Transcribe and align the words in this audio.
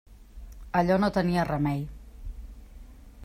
Allò 0.79 0.97
no 1.03 1.09
tenia 1.17 1.45
remei. 1.49 1.85